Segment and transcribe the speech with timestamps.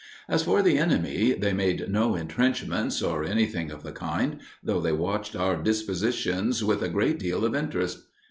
[0.27, 4.91] As for the enemy, they made no entrenchments or anything of the kind, though they
[4.93, 8.07] watched our dispositions with a great deal of interest.